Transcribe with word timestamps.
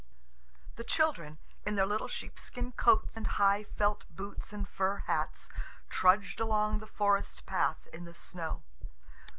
The 0.77 0.83
children, 0.83 1.37
in 1.63 1.75
their 1.75 1.85
little 1.85 2.07
sheepskin 2.07 2.71
coats 2.71 3.15
and 3.17 3.27
high 3.27 3.65
felt 3.65 4.03
boots 4.09 4.51
and 4.51 4.67
fur 4.67 5.03
hats, 5.05 5.51
trudged 5.89 6.39
along 6.39 6.79
the 6.79 6.87
forest 6.87 7.45
path 7.45 7.87
in 7.93 8.05
the 8.05 8.15
snow. 8.15 8.63